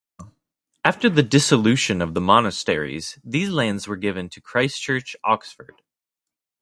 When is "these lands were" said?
3.23-3.97